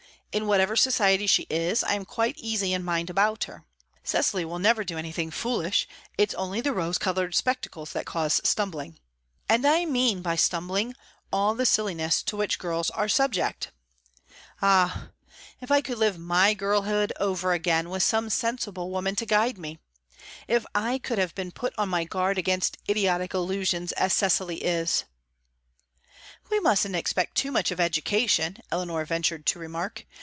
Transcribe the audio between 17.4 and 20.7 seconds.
again, and with some sensible woman to guide me! If